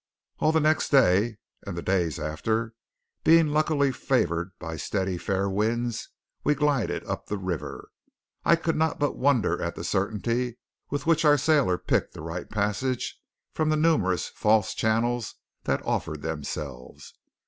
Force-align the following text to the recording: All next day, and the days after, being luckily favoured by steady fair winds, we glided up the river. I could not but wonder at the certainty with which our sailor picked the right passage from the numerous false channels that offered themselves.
All 0.39 0.51
next 0.53 0.89
day, 0.89 1.37
and 1.63 1.77
the 1.77 1.83
days 1.83 2.17
after, 2.17 2.73
being 3.23 3.49
luckily 3.49 3.91
favoured 3.91 4.49
by 4.57 4.75
steady 4.75 5.15
fair 5.15 5.47
winds, 5.47 6.09
we 6.43 6.55
glided 6.55 7.05
up 7.05 7.27
the 7.27 7.37
river. 7.37 7.87
I 8.43 8.55
could 8.55 8.75
not 8.75 8.97
but 8.97 9.15
wonder 9.15 9.61
at 9.61 9.75
the 9.75 9.83
certainty 9.83 10.57
with 10.89 11.05
which 11.05 11.23
our 11.23 11.37
sailor 11.37 11.77
picked 11.77 12.15
the 12.15 12.21
right 12.23 12.49
passage 12.49 13.19
from 13.53 13.69
the 13.69 13.77
numerous 13.77 14.27
false 14.29 14.73
channels 14.73 15.35
that 15.65 15.85
offered 15.85 16.23
themselves. 16.23 17.13